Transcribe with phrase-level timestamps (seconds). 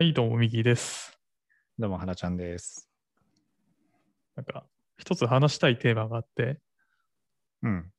[0.00, 1.20] はい、どうも、右です。
[1.78, 2.88] どうも、はらちゃんです。
[4.34, 4.64] なんか、
[4.96, 6.58] 一つ話したいテーマがあって、
[7.62, 7.92] うん。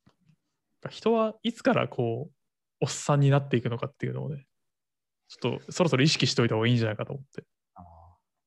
[0.90, 2.34] 人はいつからこう、
[2.80, 4.48] おっさんになっていくのかっていうのをね、
[5.28, 7.44] ちょっとそろそろ意識しておいた方がいいんじゃないかと思って。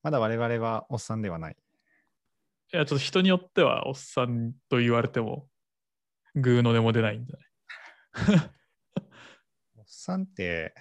[0.02, 1.56] まだ我々はおっさんではない。
[2.72, 5.48] いや、ちょっと人によってはおっさんと言われても、
[6.34, 7.36] グーの音も出ないんじゃ
[8.32, 8.50] ない？
[9.78, 10.74] おっさんって、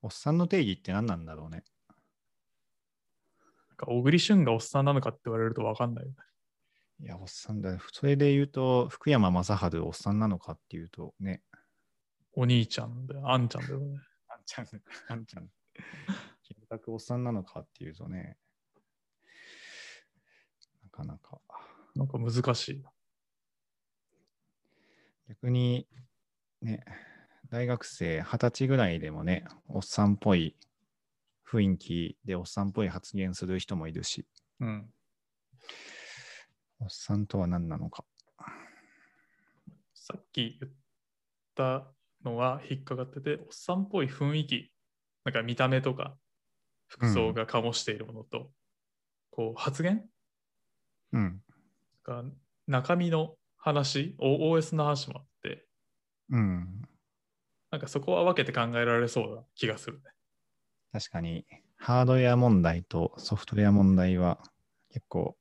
[0.00, 1.64] おっさんの定義って何なんだろうね。
[3.86, 6.16] か小栗旬がおっさんなのかって言われると分かんないよね。
[7.00, 7.78] いや、おっさんだね。
[7.92, 11.42] それで言うと、福山雅治おっさんなのかっていうとね。
[12.34, 13.98] お兄ちゃんで、あんちゃんだよね。
[14.28, 14.66] あんちゃん、
[15.08, 15.48] あんちゃん。
[16.42, 18.36] キムタクおっさんなのかっていうとね。
[20.84, 21.40] なかなか。
[21.94, 22.82] なんか難しい。
[25.28, 25.86] 逆に、
[26.60, 26.84] ね、
[27.50, 30.56] 大学生二十歳ぐらいでもね、おっさんっぽい
[31.52, 34.26] 雰囲気でおっさんっぽい発言する人もいるし、
[34.60, 34.90] うん。
[36.80, 38.04] おっさんとは何なのか。
[39.92, 40.72] さっき言っ
[41.54, 41.86] た
[42.24, 44.72] のは引っかかってて、おっさんっぽい雰囲気、
[45.24, 46.16] なんか見た目とか
[46.88, 48.50] 服装が醸しているものと、
[49.30, 50.08] こう発言？
[51.12, 51.42] うん。
[52.04, 52.24] が
[52.66, 55.66] 中身の話、OS の話もあって、
[56.30, 56.82] うん。
[57.70, 60.04] なんかそこは分けて考えられそうな気がするね。
[60.92, 64.42] 確かに、ハードウェア問題とソフトウェア問題は
[64.90, 65.36] 結構、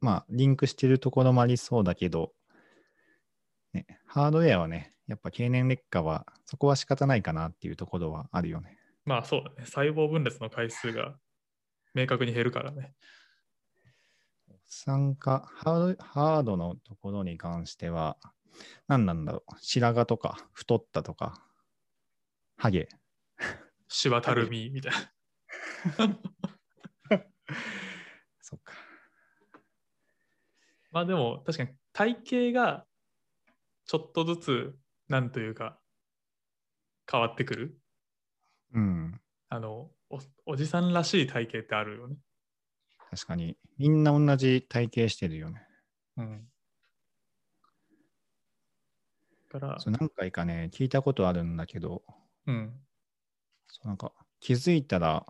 [0.00, 2.32] まあ、リンクしてるところもありそうだけど、
[3.72, 8.78] ね、ハードウェアはね、やっぱ経年劣化は、そこは仕方ないかなっていうところはあるよね。
[9.04, 9.66] まあそうだね。
[9.66, 11.16] 細胞分裂の回数が
[11.94, 12.94] 明確に減るからね。
[14.66, 18.18] 参加ハード、ハードのところに関しては、
[18.86, 19.54] 何なんだろう。
[19.60, 21.42] 白髪とか、太ったとか、
[22.56, 22.88] ハゲ。
[23.96, 24.98] 柴たるみみたいな。
[28.40, 28.74] そっか。
[30.90, 32.86] まあでも確かに体型が
[33.86, 34.76] ちょっとずつ
[35.08, 35.78] なんというか
[37.10, 37.78] 変わってくる。
[38.72, 39.20] うん。
[39.48, 42.16] あのおおじさんらしい体型ってあるよね。
[43.10, 45.64] 確かに、みんな同じ体型してるよね。
[46.16, 46.48] うん。
[49.52, 52.02] だから、そう何回かね、聞いたことあるんだけど、
[52.46, 52.83] うん。
[53.68, 55.24] そうなんか気づいたら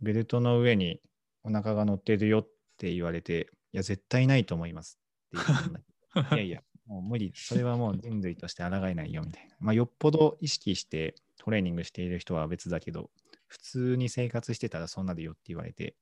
[0.00, 1.00] ベルトの上に
[1.42, 4.98] お腹が乗ってるよって言われて、いや、絶対ないと思います
[5.36, 9.56] って言ったんだけど、 いやいや、もう無理、それはもう人類として抗えないよみたいな。
[9.60, 13.10] まあ、よっぽど意識してトレーニングしている人は別だけど、
[13.46, 15.96] 普通に生活してたらそうなるよって言われて、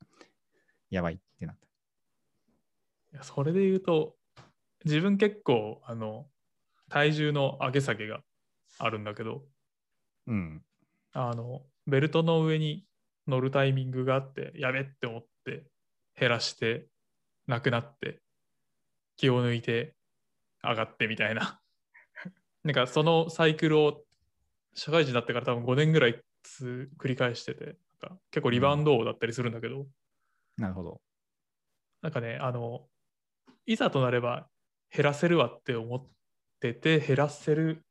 [0.90, 1.66] やばいってなった。
[3.12, 4.16] いやそれで言うと
[4.84, 6.28] 自分結構あの
[6.90, 8.22] 体重の上げ下げが
[8.78, 9.44] あるんだけど
[10.26, 10.62] うん。
[11.12, 12.84] あのベルトの上に
[13.26, 15.64] 乗るタイミングがあってやべって思って
[16.18, 16.86] 減らして
[17.46, 18.20] なくなって
[19.16, 19.94] 気を抜いて
[20.62, 21.60] 上がってみたいな。
[22.62, 24.04] なんかそのサイクルを
[24.74, 27.74] 社会人になってから多分5年ぐらいつ繰り返しててなん
[28.10, 29.86] か結構リバウンド王だったりするんだけど、
[30.58, 31.00] なるほど。
[32.02, 32.86] なんかねあの
[33.64, 34.48] いざとなれば
[34.94, 36.06] 減らせるわって思っ
[36.60, 37.82] てて減らせる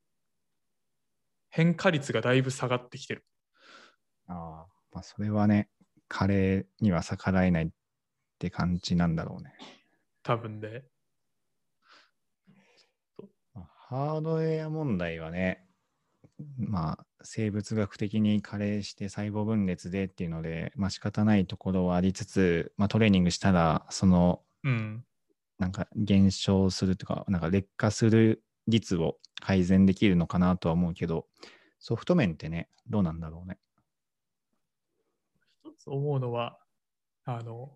[1.49, 3.25] 変化率がだいぶ下がってきてる
[4.27, 5.69] ああ、まあ、それはね、
[6.07, 7.69] カレーには逆らえないっ
[8.39, 9.53] て感じなんだろうね。
[10.23, 10.83] 多分で
[13.53, 15.65] まあハードウェア問題はね、
[16.57, 25.03] まあ、生物学的に加齢して細胞分裂でっていうので、まあ仕方ないところはありつつ、まあトレーニングしたら、その、うん
[25.59, 31.25] なんか減少するとか、なんか劣化する率を改善できるのかなとは思うけど、
[31.79, 33.57] ソフト面ってね、どうなんだろうね。
[35.85, 36.57] 思うのは
[37.25, 37.71] あの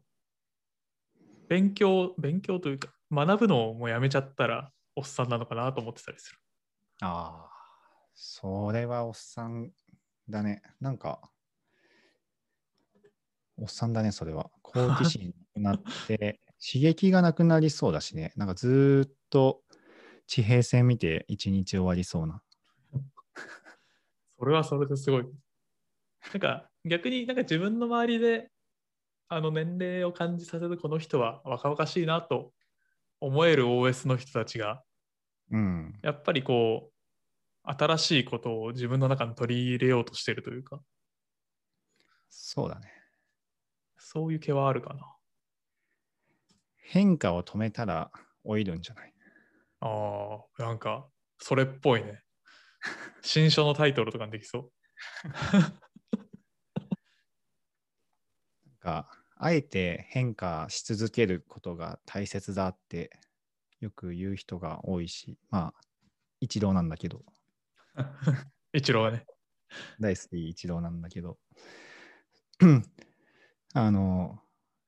[1.48, 6.40] 勉強勉強というか学ぶのをもうやめちゃったらおっさんなのかなと思ってたりする
[7.02, 7.52] ああ、
[8.14, 9.72] それはおっさん
[10.30, 10.62] だね。
[10.80, 11.20] なんか、
[13.58, 14.52] おっさんだね、それは。
[14.62, 18.34] 好奇心なくなって、 刺激がなくなりそうだしね。
[18.36, 19.64] なんかずーっと
[20.28, 22.44] 地平線見て一日終わりそうな。
[24.38, 25.30] それはそれですごいな
[26.38, 28.50] んか逆になんか自分の周りで
[29.28, 32.52] あの年齢を感じさせるこの人は若々しいなと
[33.20, 34.84] 思える OS の人たちが
[35.52, 36.00] うん。
[36.02, 36.92] やっぱりこう
[37.64, 40.82] 新しいことを自分の中に取り入れようとしてるというか
[42.30, 42.92] そうだね。
[43.98, 45.16] そういう気はあるかな
[46.84, 48.12] 変化を止めたら
[48.44, 49.14] 老いるんじゃない？
[49.82, 51.08] ああなんか
[51.38, 52.24] それっぽいね
[53.22, 54.72] 新書のタイトルとかにできそう
[58.82, 59.08] か、
[59.38, 63.10] あえて変化し続けることが大切だって
[63.80, 65.82] よく言う人が多いし、まあ、
[66.40, 67.24] 一郎なんだけど、
[68.74, 69.26] 一郎はね。
[70.00, 71.38] 大好き一郎なんだけど、
[73.74, 74.40] あの、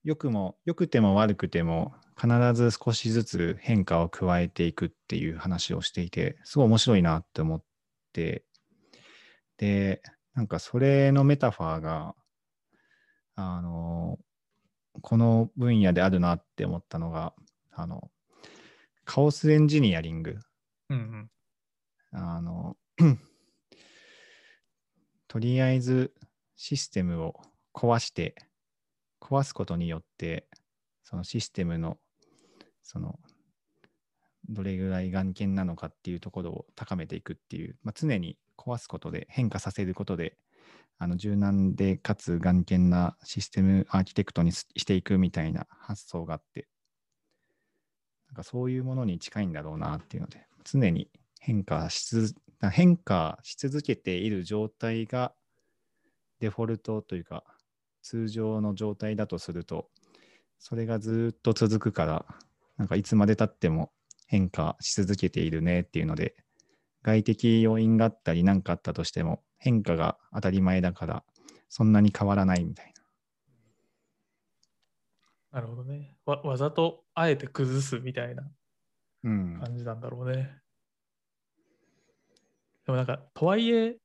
[0.04, 7.64] 良くも、良くても悪くても、必ず少しずつ変化を加えていくっていう話をしていて、すごい面白いなって思っ
[8.12, 8.44] て、
[9.58, 10.02] で、
[10.36, 12.16] なんかそれのメタファーが、
[13.36, 14.20] あの、
[15.02, 17.34] この分野であるなって思ったのが、
[17.72, 18.12] あの、
[19.06, 20.38] カオスエンジニアリング。
[20.90, 21.30] うんうん。
[22.12, 22.78] あの、
[25.28, 26.14] とりあえず
[26.56, 27.42] システムを
[27.74, 28.36] 壊して、
[29.20, 30.48] 壊すことによって、
[31.04, 31.98] そのシステムの、
[32.84, 33.20] その、
[34.50, 40.38] どれぐらい眼見なのかっていうところを高めていくっていう、まあ、常に壊すことで、変化させることで、
[41.00, 46.68] あの柔軟でかつ眼見なシステムアーキテクトにしていくみたいな発想があって、
[48.28, 51.10] なんかそういうものに近いんだろうなっていうので、常に
[51.40, 52.34] 変化し
[52.72, 55.34] 変化し続けている状態が
[56.40, 57.44] デフォルトというか
[58.02, 59.90] 通常の状態だとすると
[60.60, 62.26] それがずっと続くから
[62.78, 63.92] なんかいつまでたっても
[64.28, 66.36] 変化し続けているねっていうので
[67.02, 71.24] 外的要因があったり何かあったとしても変化が当たり前だから
[71.70, 72.94] そんなに変わらないみたい
[75.54, 76.18] なるほどね。
[76.26, 78.52] わわざとあえて崩すみたいなな。
[79.24, 79.60] うん。
[79.62, 80.52] 感じなんだろうね。
[82.86, 83.98] でもなんか、とはいえ、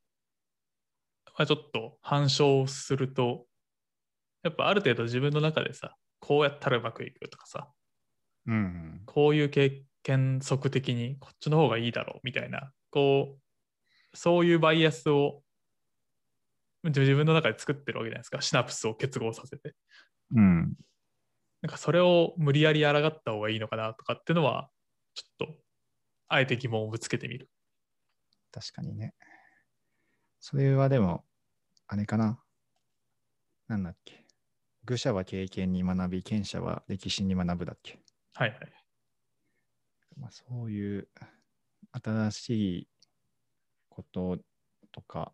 [1.27, 3.47] まあ、ちょっと反証すると、
[4.43, 7.73] やっぱある程度自分の中でさ、こうやったらうまくいくとかさ、
[8.47, 9.03] うん。
[9.07, 15.43] こういう経験則的にこっちの方がいいだろうみたいな、こう、そういうバイアスを
[16.89, 19.75] 自分の中で作ってるわけじゃないですか、シナプスを結合させて。
[20.35, 20.75] うん。
[21.63, 24.71] なんかそれを無理やり抗った方がいいのかなとかっていうのは、
[25.15, 25.57] ちょっと、
[26.29, 27.51] あえて疑問をぶつけてみる。
[28.53, 29.15] 確かにね。
[30.41, 31.25] それはでも、
[31.87, 32.43] あれかな。
[33.67, 34.25] なんだっけ。
[34.85, 38.01] 愚者は経験に学び、賢者は歴史に学ぶだっけ。
[38.35, 38.73] はいはい。
[40.17, 41.09] まあ、そういう
[41.93, 42.51] 新し
[42.81, 42.89] い
[43.89, 44.39] こと
[44.93, 45.33] とか、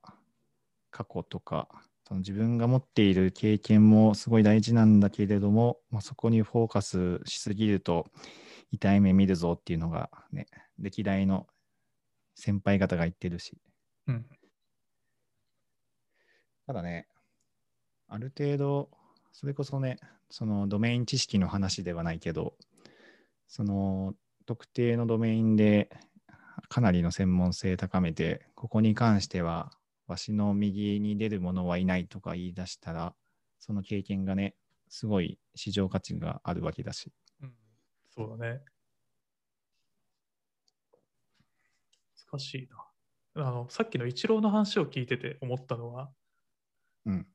[0.94, 1.68] 過去とか、
[2.06, 8.06] その自分が持っている経験もすごい大事なんだけれども、まあ、そこにフォーカスしすぎると
[8.70, 10.46] 痛い目見るぞっていうのがね、
[10.78, 11.48] 歴代の
[12.36, 13.58] 先輩方が言ってるし。
[14.06, 14.26] うん。
[16.68, 17.08] ただね、
[18.06, 18.90] ある程度、
[19.32, 19.98] それこそね、
[20.30, 22.54] そのドメイン知識の話ではないけど、
[23.48, 24.14] その
[24.46, 25.90] 特定のドメインで
[26.68, 29.72] かなりの専門性高めて、ここに関しては、
[30.06, 33.14] わしの右に出る者はいないとか言い出したら、
[33.58, 34.56] その経験がね、
[34.88, 37.12] すごい市場価値があるわけだし。
[37.42, 37.54] うん、
[38.10, 38.64] そうだね。
[42.30, 43.46] 難しいな。
[43.46, 46.12] あの、さっきのイチローの話を聞いてて思ったのは、
[47.06, 47.14] うん。
[47.14, 47.26] なん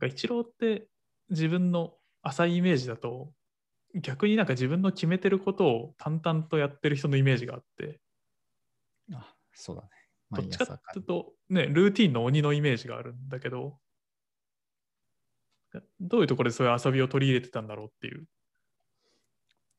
[0.00, 0.88] かイチローって
[1.30, 3.32] 自分の浅いイメージだと、
[3.94, 8.00] 逆になんか自分の決めてることを淡々とやってる人のイメージがあって、
[9.12, 9.88] あ、そうだね。
[10.32, 13.78] どっちかっていうと、ね、ルーティンの鬼のイメージがあるんだけど、
[16.00, 18.26] どういうところでそういう遊びを取り入れてたんだろうっていう。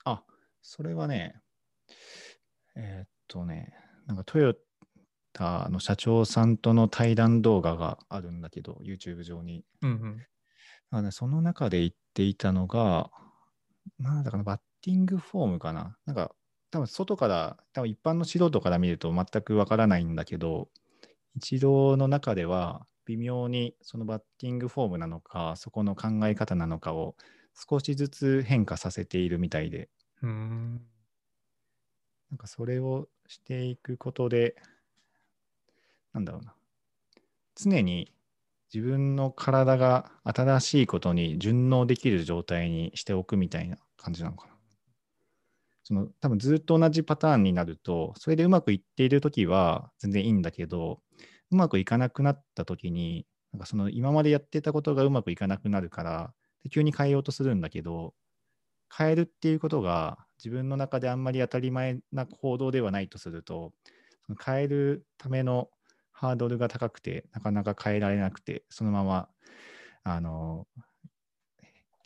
[0.06, 0.24] あ、
[0.62, 1.36] それはね、
[2.76, 3.74] えーっとね、
[4.08, 4.56] なんかトヨ
[5.34, 9.64] タの社長さんとの対談動画があるんだけど、YouTube 上に。
[9.82, 10.28] うんうん。
[10.90, 13.10] あね、その中で言っていたのが、
[14.00, 15.98] なんだかな、バッティングフォームかな。
[16.06, 16.34] なんか、
[16.74, 20.70] 多分外から、多分一般の素人から見ると全くわからないんだけど、
[21.36, 27.16] 一郎の中では微妙にそのバッティングフォームなのか、そこの考え方なのかを
[27.70, 29.90] 少しずつ変化させているみたいで、
[30.22, 30.88] うーん。
[32.32, 34.56] なんかそれをしていくことで、
[36.14, 36.56] なんだろうな。
[37.56, 38.14] 常に
[38.74, 44.53] 自分の体が新しいことに順応できる状態にしておくみたいな感じなのかな。
[45.84, 51.02] その多分ずっと同じパターンになると、それでうまくいっているときは全然いいんだけど、
[51.52, 56.34] うまくいかなくなったときに、なんかその今までやってたことがうまくいかなくなるから、
[56.72, 58.14] 急に変えようとするんだけど、
[58.96, 63.74] 変えるっていうことが自分の中であんまり当たり前な行動ではないとすると、
[64.26, 65.70] その変えるための
[66.12, 69.30] ハードルが高くて、なかなか変えられなくて、そのまま
[70.04, 70.68] あの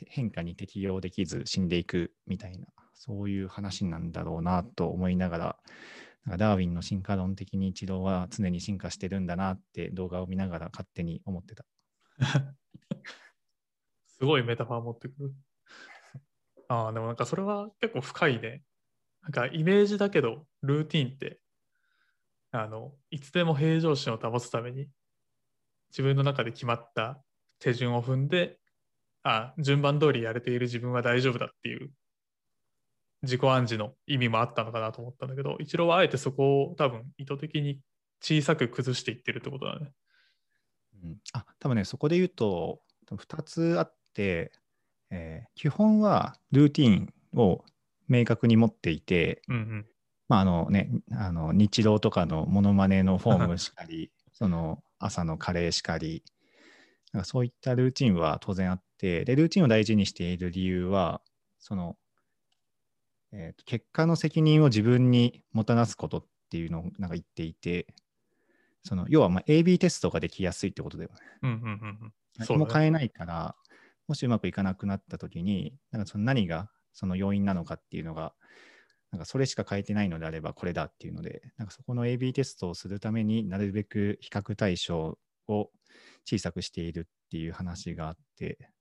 [0.07, 5.57] 変化に適応できず死んでいくみたいな、そういう話なんだろうなと思いながら、
[6.25, 11.65] なんかダーウィンの進化論的に一郎は常に進化してるんだなって動画を見ながら勝手に思ってた。
[14.07, 15.33] すごいメタファー持ってくる。
[16.67, 18.63] ああ、でもなんかそれは結構深いね。
[19.21, 21.39] なんかイメージだけど、ルーティンって、
[22.51, 24.89] あの、いつでも平常心を保つために、
[25.91, 27.23] 自分の中で決まった
[27.59, 28.59] 手順を踏んで、
[29.23, 31.91] あ順番通りやれている自分は大丈夫だっていう
[33.27, 37.79] 自己暗示の意味もあったのかなと思ったんだけど、一郎はあえてそこを多分意図的に
[38.21, 39.91] 小さく崩していってるってことだね。
[41.03, 42.81] うん、あ多分ね、そこで言うと、
[43.11, 44.51] 2つあって、
[45.11, 47.63] えー基本はルーティンを
[48.07, 49.85] 明確に持っていて、うんうん。
[50.29, 56.23] まああのね、あの日露とかのモノマネのフォームしかり、 その朝のカレーしかり、
[57.11, 61.21] なんかそういったルーティンは当然あって、で、ルーティンを大事にしている理由は、
[61.59, 61.97] その、
[63.31, 67.87] えーと結果の責任を自分にもたらすことっていうのをなんか言っていて、
[68.83, 71.17] その要はまあ AB テストができやすいってことだよね。
[71.41, 71.71] うんうんうんう
[72.07, 72.13] ん。
[72.37, 73.55] 何そうだねも変えないから、
[74.07, 78.33] もしうまくいかなくなったときに、なんかその何がその要因なのかっていうのが、
[79.11, 85.17] なんかそれしか変えてないのであればこれだっていうので、なんかそこの AB テストをするためになるべく比較対象
[85.47, 85.71] を
[86.25, 88.71] 小さくしているっていう話があって、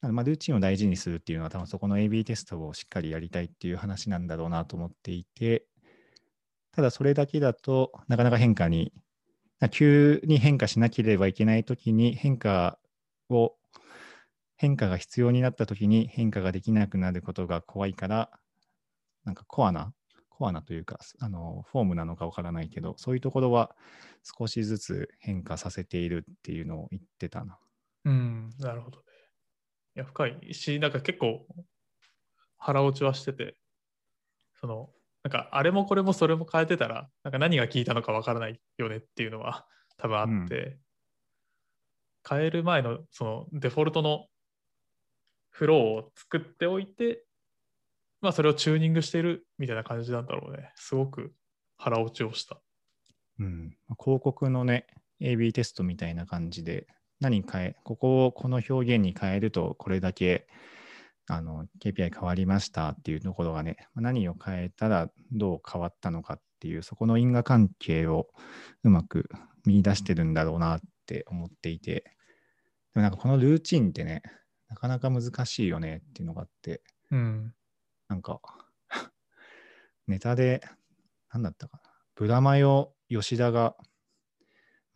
[0.00, 5.66] まあルーチンを大事にするっていうのは多分そこの AB テストをしっかりやりたいっていう話なんだろうなと思っていて、
[6.72, 8.92] ただそれだけだとなかなか変化に
[9.70, 12.78] 急に変化しなければいけないときに変化
[13.28, 13.54] を
[14.56, 18.30] 変化が必要になったときに変化ができなくなることが怖いから
[19.24, 19.92] なんかコアな
[20.28, 23.74] コアなというかあのフォームなのかわからないけどそういうところは
[24.22, 27.58] 少しずつ変化させているっていうのを言ってたな。
[28.04, 29.02] うん、なるほど。
[29.98, 31.46] や、深いし、なんか結構
[32.56, 33.56] 腹落ちはしてて、
[34.60, 34.90] その、
[35.22, 40.78] なんかあれもこれもそれも変えてたら、なんか何が効いたのかわからないよねっていうのは多分あって、
[42.28, 44.26] 変える前のそのデフォルトの
[45.50, 47.24] フローを作っておいて、
[48.20, 50.72] まあそれをチューニングしているみたいな感じなんだろうね。
[50.76, 51.32] すごく
[51.76, 52.60] 腹落ちをした。
[53.38, 54.86] うん、広告のね
[55.20, 56.86] AB テストみたいな感じで
[57.20, 60.46] 何変えここをこの表現に変えるとこれだけ
[61.26, 68.28] あの KPI 変わりましたっていうところがねまあ何を変えたらどう変わったのかっていうそこの因果関係を
[68.82, 69.28] うまく
[69.66, 71.92] 見出してるんだろうなって思っていて
[72.94, 74.22] でもなんかこのルーチンってね
[74.68, 77.54] なかなか難しいよねっていうのがあってうん。
[78.08, 78.40] なんか、
[80.06, 80.62] ネタで、
[81.32, 81.90] なんだったかな。
[82.14, 83.76] ブラマヨ吉田が、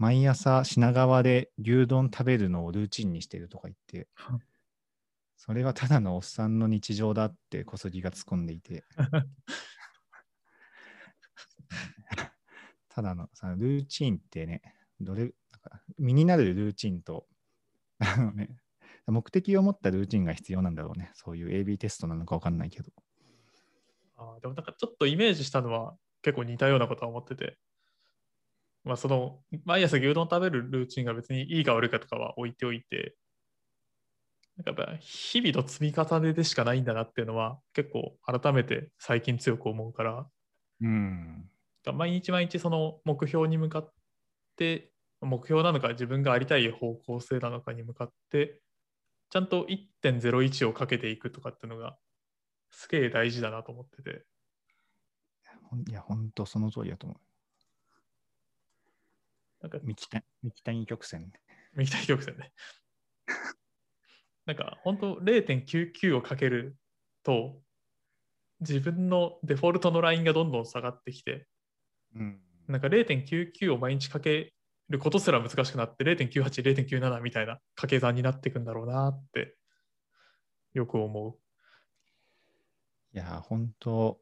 [0.02, 4.40] 毎朝品川で牛丼食べるのをルーチンにしてるとか言ってうん、
[5.36, 8.82] それはただのおっさんの日常だって小杉が突っ込んでいて、
[12.88, 14.60] ただのさルーチンってね、
[15.00, 17.28] どれ、なんか身になるルーチンと、
[18.00, 18.56] あのね、
[19.06, 21.12] 目的を持ったルーチンが必要なんだろうね。
[21.14, 22.90] そういう AB テストなのかわかんないけど。
[24.16, 27.56] あーでもなんかちょっとイメージしたのは結構似たようなことは思ってて、
[28.84, 33.16] まあその毎朝牛丼食べるルーチンが別にいいか悪いかとかは置いておいて、
[34.56, 40.26] なんかやっぱ日々の積み重ねでしかないんだなっていうのは結構改めて最近強く思うから、
[40.80, 41.48] うん。
[41.94, 43.92] 毎日毎日その目標に向かっ
[44.56, 48.60] て、目標なのか自分がありたい方向性なのかに向かって、
[49.30, 51.98] ちゃんと1.01をかけていくとかっていうのが
[52.70, 54.26] すげえ大事だなと思ってて。
[55.88, 57.31] いや、ほんとその通りだと思う。
[59.62, 61.32] なんか三木谷三木谷曲線。
[62.36, 62.52] ね。
[64.44, 66.76] なんか本当0.99をかける
[67.22, 67.62] と
[68.60, 71.46] 自分のデフォルトのラインがどんどん下がってきて
[72.14, 72.40] うん。
[72.66, 74.52] なんか0.99を毎日かけ
[74.88, 79.56] ることすら難しくなって0.98、0.97みたいな掛け算になっていくんだろうなって
[80.74, 81.38] よく思
[83.14, 84.18] いや、ほんと、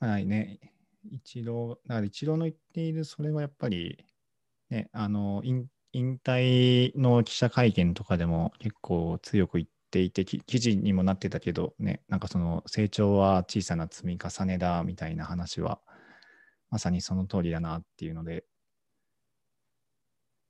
[0.00, 0.73] まあね、
[1.10, 4.04] 一郎、だから一郎の言っているそれはやっぱり、
[4.70, 15.80] ね、あの、引引退の記者会見とかでも結構強く言っていて、き記事にもなってたけど、ね、なんかその成長は小さな積み重ねだみたいな話は、
[16.70, 18.46] まさにその通りだなっていうので、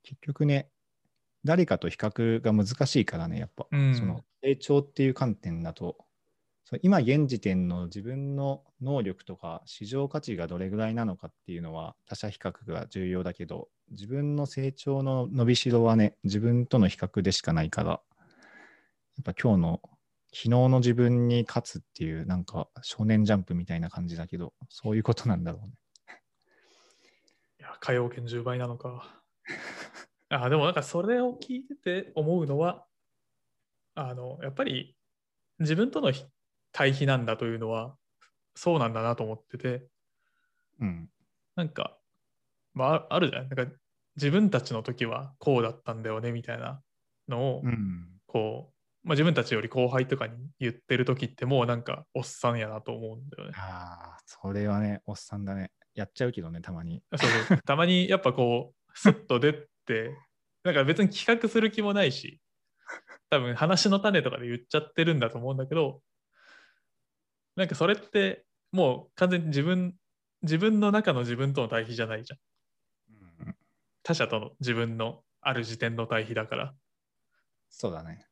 [0.03, 0.71] 結局ね、
[1.45, 3.91] 誰かと比較が難しいからね、やっぱ、うん。
[3.91, 6.04] その成長っていう観点だと、
[6.81, 19.81] 今現時点の自分の能力とか市場価値がどれぐらいなのかっていうのは他者比較が重要だけど自分の成長の伸びしろはね自分との比較でしかないからやっぱ今日の
[20.33, 25.73] 昨日の自分に勝つっていうなんか少年ジャンプみたいな感じだけどそういうことなんだろうね。
[27.61, 29.23] いや、火曜券10倍なのか。
[30.27, 32.85] あでもなんかそれを聞いてて思うのは、
[33.93, 34.97] あの、やっぱり
[35.59, 36.25] 自分とのひ
[36.75, 37.95] 対比なんだというのは、
[38.53, 39.87] そうなんだなと思ってて、
[40.81, 41.09] うん。
[41.55, 41.97] なんか、
[42.73, 43.47] まあ、あるじゃん。
[43.47, 43.73] なんか
[44.17, 46.81] 自分たちの時はこうだったんだよねみたいな
[47.29, 48.07] のを、うん。
[48.27, 48.73] こ
[49.05, 53.55] う、まあ、自分たちより後輩とかに言ってる時ってもうなんかおっさんやなと思うんだよね。
[53.55, 55.71] ああ、それはね、おっさんだね。
[55.93, 57.01] やっちゃうけどね、たまに。
[57.15, 59.53] そうそう たまにやっぱこう、スッと出
[59.85, 60.13] て、
[60.65, 62.41] なんか別に企画する気もないし、
[63.29, 66.01] 多分話の種とかで言っちゃってるんだと思うんだけど、
[67.55, 69.95] なんかそれってもう完全に自分、
[70.41, 72.39] 自分の中の自分との対比じゃないじゃん。
[73.47, 73.55] うん、
[74.03, 76.73] 他者との自分のある時点の対比だから。
[77.69, 78.27] そうだね。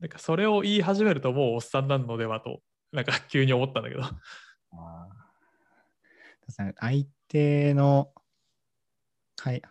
[0.00, 2.60] なんかそれを言い始めるともうおっさんなのではと、
[2.92, 4.02] なんか急に思ったんだけど。
[4.72, 5.08] あ
[6.76, 8.10] 相手の
[9.36, 9.62] かい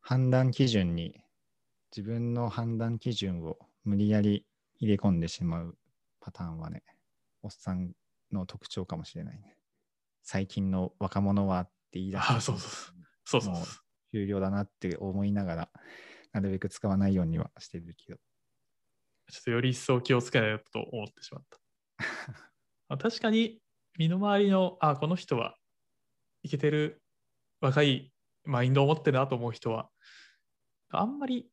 [0.00, 1.20] 判断基準に
[1.94, 4.46] 自分の判断基準を無理やり
[4.78, 5.76] 入れ込んでしまう
[6.20, 6.82] パターンはね、
[7.42, 7.92] おっさん
[8.32, 9.56] の特徴かもしれないね。
[10.22, 12.70] 最近の若者はって言い出してあそうそう
[13.24, 13.64] そうそうもう
[14.10, 15.68] 終了だなって思いながら、
[16.32, 18.18] なるべく使わないようにはしてるけど。
[19.30, 21.58] ちょっとより一層気をつけないと思ってしまった。
[22.88, 23.60] あ 確かに
[23.96, 25.56] 身の回りの、あ、この人は
[26.42, 27.02] いけてる
[27.60, 28.12] 若い
[28.44, 29.88] マインドを持ってるなと思う人は、
[30.88, 31.48] あんまり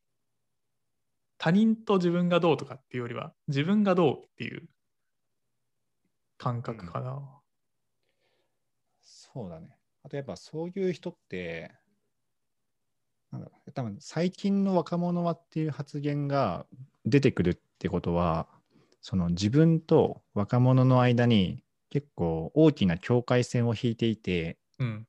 [1.37, 4.67] 他人と自分がどうとかっていうよりは、自分がどうっていう
[6.37, 7.41] 感覚かな。
[9.03, 9.69] そうだね。
[10.03, 11.71] あとやっぱそういう人って、
[13.31, 16.65] なんだろう多分最近の若者はっていう発言が
[17.05, 18.47] 出てくるってことは、
[19.01, 25.07] その自分と若者の間に結構大きな境界線を引いていて、うん。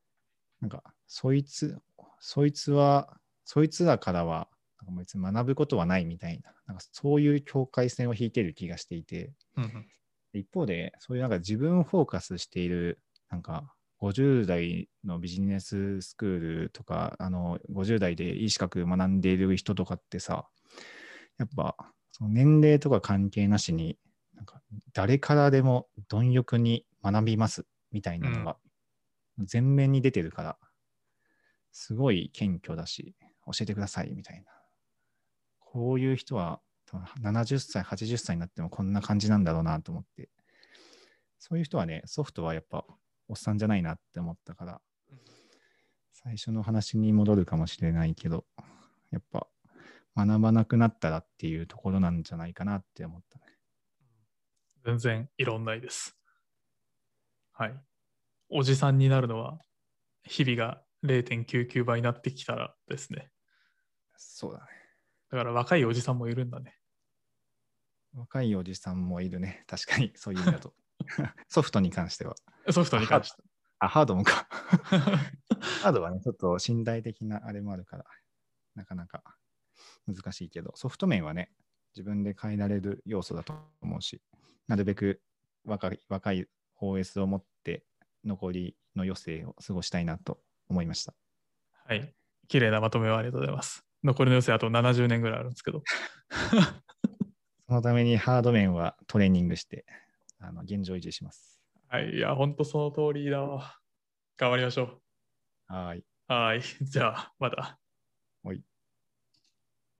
[0.60, 1.78] なんかそいつ、
[2.18, 4.48] そいつは、そいつらからは
[4.80, 9.86] なんか別に学ぶことはないみたいな、なんかそういう境界線を引いてる気がしていて、うんうん
[10.32, 20.48] 一方で、そういうなんか自分フォーカスしている、なんか50代のビジネススクールとか、あの50代でいい資格学んでいる人とかってさ、
[21.38, 21.76] やっぱ
[22.12, 23.98] その年齢とか関係なしに、
[24.34, 24.60] なんか
[24.92, 28.56] 誰からでも貪欲に学びますみたいなのが
[29.50, 30.58] 前面に出てるから、
[31.72, 33.14] すごい謙虚だし、
[33.46, 34.52] 教えてくださいみたいな。
[35.60, 36.60] こういう人は
[36.96, 40.30] 70歳、80歳になってもこんな感じなんだろうなと思って、
[41.38, 42.84] そういう人はね、ソフトはやっぱ
[43.28, 44.80] おっさんじゃないなって思ったから、
[46.12, 48.44] 最初の話に戻るかもしれないけど、
[49.10, 49.46] やっぱ
[50.16, 53.44] 学ばなくなったらっていうところなんじゃないかなって思ったね。
[54.84, 56.16] 全然異論ないです。
[57.52, 57.74] はい。
[58.48, 59.60] おじさんになるのは、
[60.24, 63.30] 日々が0.99倍になってきたらですね。
[64.16, 64.66] そうだね。
[65.30, 66.77] だから若いおじさんもいるんだね。
[68.18, 69.64] 若いおじさんもいるね。
[69.70, 70.74] 確かに、そういう意味だと。
[71.48, 72.34] ソフトに関しては。
[72.70, 73.42] ソフトに関して。
[73.78, 74.48] あ、ハードもか。
[75.82, 78.04] ハードはね、ちょっと身体的なあれもあるから、
[78.74, 79.22] なかなか
[80.06, 81.52] 難しいけど、ソフト面はね、
[81.94, 84.20] 自分で変えられる要素だと思うし、
[84.66, 85.22] なるべく
[85.64, 86.48] 若い若い
[86.80, 87.84] OS を持って
[88.24, 91.14] 残りの余生を過ごしたいなと思いました。
[91.86, 92.12] はい。
[92.48, 93.84] 綺麗なまとめをありがとうございます。
[94.02, 95.82] 残りの余生あと70年ぐらいあるんですけど。
[97.68, 99.84] そのためにハード面はトレーニングして、
[100.40, 101.60] あの現状維持します。
[101.88, 102.10] はい。
[102.16, 103.78] いや、ほんとその通りだわ。
[104.38, 105.02] 頑張りましょ
[105.66, 106.04] はい。
[106.28, 106.32] う。
[106.32, 106.62] はい。
[106.62, 107.80] じゃあ、また。
[108.42, 108.62] はい